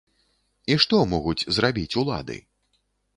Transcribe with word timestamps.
І 0.75 0.77
што 0.85 1.01
могуць 1.11 1.47
зрабіць 1.57 1.97
улады? 2.03 2.39